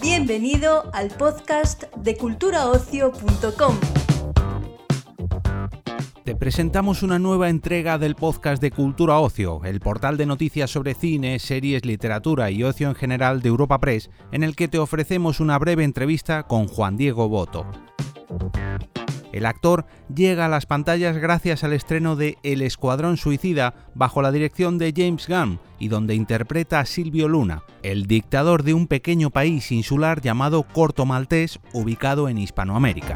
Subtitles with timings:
[0.00, 3.76] Bienvenido al podcast de culturaocio.com.
[6.24, 10.94] Te presentamos una nueva entrega del podcast de Cultura Ocio, el portal de noticias sobre
[10.94, 15.38] cine, series, literatura y ocio en general de Europa Press, en el que te ofrecemos
[15.38, 17.66] una breve entrevista con Juan Diego Boto.
[19.36, 19.84] El actor
[20.14, 24.94] llega a las pantallas gracias al estreno de El Escuadrón Suicida bajo la dirección de
[24.96, 30.22] James Gunn y donde interpreta a Silvio Luna, el dictador de un pequeño país insular
[30.22, 33.14] llamado Corto Maltés ubicado en Hispanoamérica.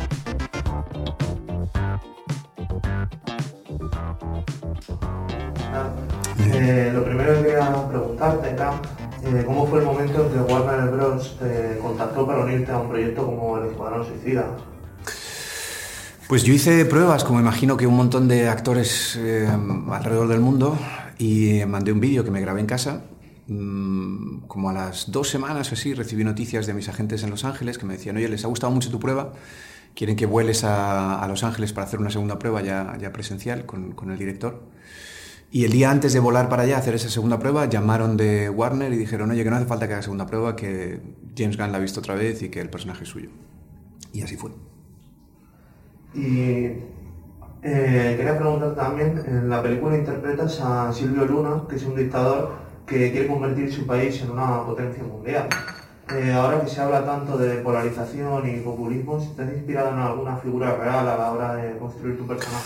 [6.52, 8.74] Eh, lo primero que quería preguntarte era
[9.22, 11.38] eh, cómo fue el momento en que Warner Bros.
[11.38, 14.44] te contactó para unirte a un proyecto como el Escuadrón Suicida.
[16.30, 19.48] Pues yo hice pruebas, como imagino que un montón de actores eh,
[19.90, 20.78] alrededor del mundo,
[21.18, 23.02] y mandé un vídeo que me grabé en casa.
[23.48, 27.44] Mm, como a las dos semanas o así recibí noticias de mis agentes en Los
[27.44, 29.32] Ángeles que me decían, oye, les ha gustado mucho tu prueba,
[29.96, 33.66] quieren que vueles a, a Los Ángeles para hacer una segunda prueba ya, ya presencial
[33.66, 34.62] con, con el director.
[35.50, 38.48] Y el día antes de volar para allá a hacer esa segunda prueba, llamaron de
[38.50, 41.00] Warner y dijeron, oye, que no hace falta que haga segunda prueba, que
[41.36, 43.30] James Gunn la ha visto otra vez y que el personaje es suyo.
[44.12, 44.52] Y así fue.
[46.14, 46.90] Y
[47.62, 52.52] eh, quería preguntar también, en la película interpretas a Silvio Luna, que es un dictador
[52.86, 55.48] que quiere convertir su país en una potencia mundial.
[56.12, 60.36] Eh, ahora que se habla tanto de polarización y populismo, ¿te has inspirado en alguna
[60.38, 62.64] figura real a la hora de construir tu personaje?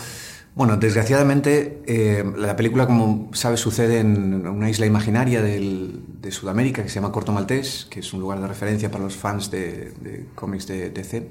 [0.55, 6.83] Bueno, desgraciadamente eh, la película, como sabes, sucede en una isla imaginaria del, de Sudamérica
[6.83, 9.93] que se llama Corto Maltés, que es un lugar de referencia para los fans de,
[10.01, 11.29] de cómics de DC.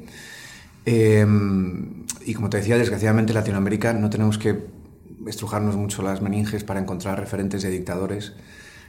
[0.86, 1.26] Eh,
[2.26, 4.68] y como te decía, desgraciadamente en Latinoamérica no tenemos que
[5.28, 8.34] estrujarnos mucho las meninges para encontrar referentes de dictadores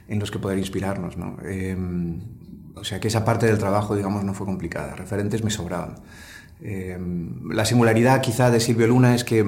[0.07, 1.17] en los que poder inspirarnos.
[1.17, 1.37] ¿no?
[1.43, 1.75] Eh,
[2.75, 4.95] o sea que esa parte del trabajo, digamos, no fue complicada.
[4.95, 5.95] Referentes me sobraban.
[6.61, 6.97] Eh,
[7.49, 9.45] la singularidad quizá de Silvio Luna es que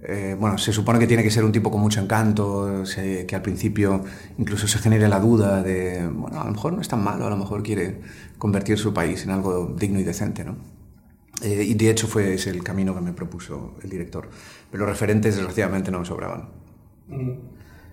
[0.00, 3.42] eh, bueno, se supone que tiene que ser un tipo con mucho encanto, que al
[3.42, 4.04] principio
[4.38, 7.30] incluso se genere la duda de, bueno, a lo mejor no es tan malo, a
[7.30, 8.00] lo mejor quiere
[8.38, 10.56] convertir su país en algo digno y decente, ¿no?
[11.42, 14.28] Eh, y de hecho fue ese el camino que me propuso el director.
[14.70, 16.48] Pero los referentes, desgraciadamente, no me sobraban.
[17.08, 17.30] Mm.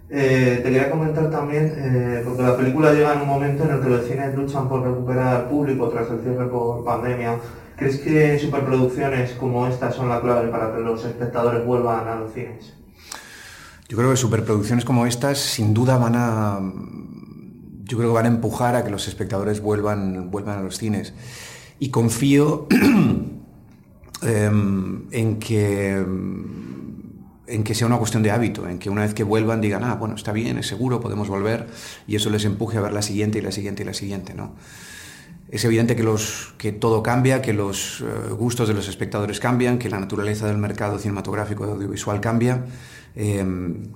[0.09, 3.81] Eh, te quería comentar también, eh, porque la película llega en un momento en el
[3.81, 7.39] que los cines luchan por recuperar público tras el cierre por pandemia.
[7.75, 12.33] ¿Crees que superproducciones como esta son la clave para que los espectadores vuelvan a los
[12.33, 12.73] cines?
[13.89, 16.59] Yo creo que superproducciones como estas sin duda van a
[17.85, 21.13] yo creo que van a empujar a que los espectadores vuelvan, vuelvan a los cines.
[21.79, 22.67] Y confío
[24.25, 26.05] eh, en que
[27.47, 29.95] en que sea una cuestión de hábito, en que una vez que vuelvan digan, ah,
[29.95, 31.67] bueno, está bien, es seguro, podemos volver,
[32.07, 34.55] y eso les empuje a ver la siguiente y la siguiente y la siguiente, ¿no?
[35.49, 39.77] Es evidente que, los, que todo cambia, que los uh, gustos de los espectadores cambian,
[39.77, 42.65] que la naturaleza del mercado cinematográfico audiovisual cambia,
[43.15, 43.45] eh,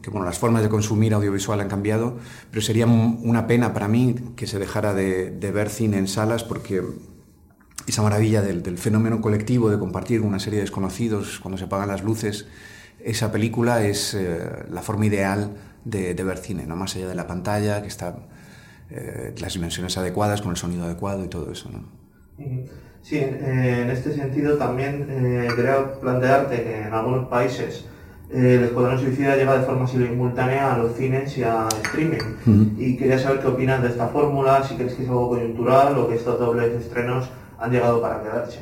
[0.02, 2.18] que bueno, las formas de consumir audiovisual han cambiado,
[2.52, 6.44] pero sería una pena para mí que se dejara de, de ver cine en salas
[6.44, 6.84] porque
[7.88, 11.66] esa maravilla del, del, fenómeno colectivo de compartir con una serie de desconocidos cuando se
[11.66, 12.48] apagan las luces,
[13.04, 15.52] esa película es eh, la forma ideal
[15.86, 16.76] de, de, ver cine, ¿no?
[16.76, 18.16] más allá de la pantalla, que está
[18.90, 21.70] eh, las dimensiones adecuadas, con el sonido adecuado y todo eso.
[21.72, 21.84] ¿no?
[23.02, 25.08] Sí, eh, en este sentido también
[25.56, 27.86] quería plantearte que en algunos países
[28.32, 32.20] el Escuadrón Suicida llega de forma simultánea a los cines y a streaming.
[32.46, 32.74] Uh -huh.
[32.78, 36.08] Y quería saber qué opinas de esta fórmula, si crees que es algo coyuntural o
[36.08, 37.28] que estos dobles estrenos
[37.60, 38.60] han llegado para quedarse.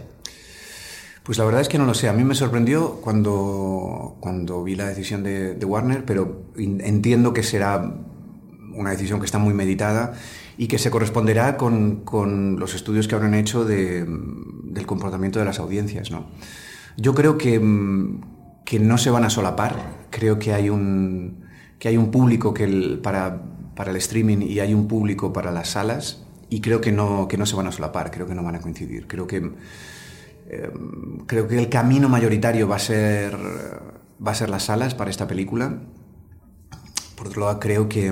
[1.24, 2.08] Pues la verdad es que no lo sé.
[2.08, 7.96] A mí me sorprendió cuando, cuando vi la decisión de, Warner, pero entiendo que será
[8.74, 10.13] una decisión que está muy meditada
[10.57, 14.06] y que se corresponderá con, con los estudios que habrán hecho de,
[14.63, 16.12] del comportamiento de las audiencias.
[16.12, 16.28] ¿no?
[16.96, 17.59] Yo creo que,
[18.63, 20.06] que no se van a solapar.
[20.10, 21.44] Creo que hay un,
[21.77, 23.42] que hay un público que para,
[23.75, 27.38] para el streaming y hay un público para las salas y creo que no, que
[27.38, 29.07] no se van a solapar, creo que no van a coincidir.
[29.07, 29.51] Creo que,
[30.49, 30.71] eh,
[31.25, 33.35] creo que el camino mayoritario va a ser,
[34.25, 35.79] va a ser las salas para esta película.
[37.15, 38.11] Por otro lado, creo que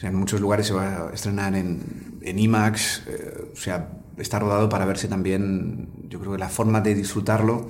[0.00, 4.38] sea, en muchos lugares se va a estrenar en, en IMAX, eh, o sea, está
[4.38, 7.68] rodado para verse también, yo creo que la forma de disfrutarlo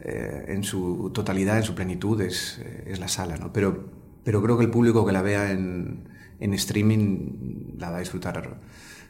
[0.00, 3.52] eh, en su totalidad, en su plenitud, es, eh, es la sala, ¿no?
[3.52, 3.90] Pero,
[4.22, 6.08] pero creo que el público que la vea en,
[6.38, 8.60] en streaming la va a disfrutar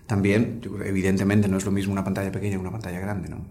[0.06, 0.60] también.
[0.84, 3.44] Evidentemente no es lo mismo una pantalla pequeña que una pantalla grande, ¿no?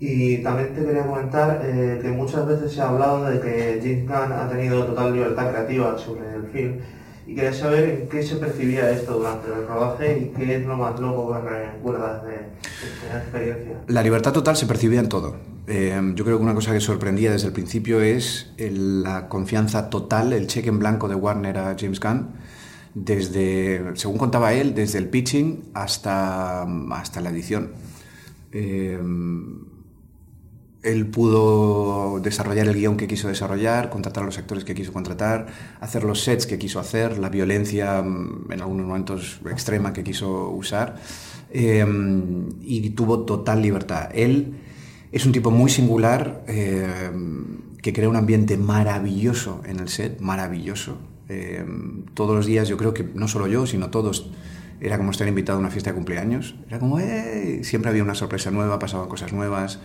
[0.00, 4.06] Y también te quería comentar eh, que muchas veces se ha hablado de que James
[4.06, 6.76] Gunn ha tenido total libertad creativa sobre el film
[7.26, 10.76] y quería saber en qué se percibía esto durante el rodaje y qué es lo
[10.76, 13.72] más loco que recuerdas de, esta experiencia.
[13.88, 15.36] La libertad total se percibía en todo.
[15.66, 20.32] Eh, yo creo que una cosa que sorprendía desde el principio es la confianza total,
[20.32, 22.28] el cheque en blanco de Warner a James Gunn,
[23.04, 27.72] desde, según contaba él, desde el pitching hasta, hasta la edición.
[28.52, 28.98] Eh,
[30.82, 35.46] él pudo desarrollar el guion que quiso desarrollar, contratar a los actores que quiso contratar,
[35.80, 40.50] hacer los sets que quiso hacer, la violencia mm, en algunos momentos extrema que quiso
[40.50, 40.96] usar,
[41.50, 44.10] em, y tuvo total libertad.
[44.14, 44.54] Él
[45.10, 50.98] es un tipo muy singular em, que crea un ambiente maravilloso en el set, maravilloso.
[51.28, 54.30] Em, todos los días yo creo que no solo yo, sino todos
[54.80, 56.54] era como estar invitado a una fiesta de cumpleaños.
[56.68, 57.60] Era como, ¡eh!
[57.64, 59.80] Siempre había una sorpresa nueva, pasaban cosas nuevas.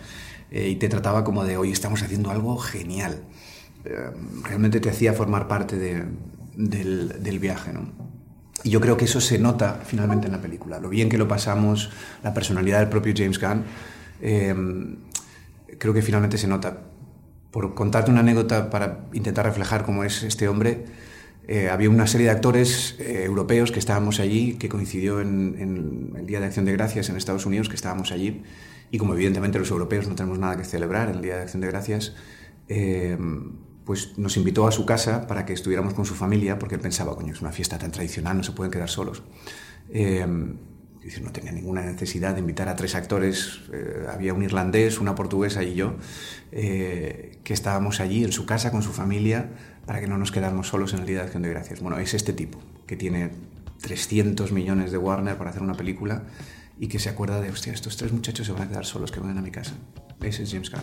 [0.50, 3.22] Eh, y te trataba como de, hoy estamos haciendo algo genial.
[3.84, 4.10] Eh,
[4.44, 7.72] realmente te hacía formar parte del, viaje.
[7.72, 7.92] ¿no?
[8.62, 10.78] Y yo creo que eso se nota finalmente en la película.
[10.78, 11.90] Lo bien que lo pasamos,
[12.22, 13.64] la personalidad del propio James Gunn,
[14.20, 14.54] eh,
[15.78, 16.82] creo que finalmente se nota.
[17.50, 20.86] Por contarte una anécdota para intentar reflejar cómo es este hombre,
[21.70, 26.40] había una serie de actores europeos que estábamos allí, que coincidió en, en, el Día
[26.40, 28.42] de Acción de Gracias en Estados Unidos, que estábamos allí,
[28.90, 31.60] y como evidentemente los europeos no tenemos nada que celebrar en el Día de Acción
[31.60, 32.14] de Gracias,
[32.68, 33.18] eh,
[33.84, 37.14] pues nos invitó a su casa para que estuviéramos con su familia, porque él pensaba,
[37.14, 39.22] coño, es una fiesta tan tradicional, no se pueden quedar solos.
[41.04, 45.14] Eh, no tenía ninguna necesidad de invitar a tres actores, eh, había un irlandés, una
[45.14, 45.94] portuguesa y yo,
[46.50, 49.50] que estábamos allí en su casa con su familia
[49.86, 51.80] para que no nos quedáramos solos en el Día de Acción de Gracias.
[51.80, 53.30] Bueno, es este tipo, que tiene
[53.82, 56.22] 300 millones de Warner para hacer una película
[56.78, 59.20] y que se acuerda de, hostia, estos tres muchachos se van a quedar solos, que
[59.20, 59.74] vengan a mi casa.
[60.22, 60.82] Ese es James Gunn.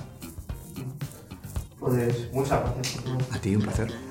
[1.80, 3.04] Pues muchas gracias.
[3.32, 4.11] A ti, un placer.